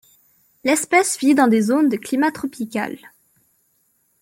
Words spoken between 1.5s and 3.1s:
zones de climat tropical.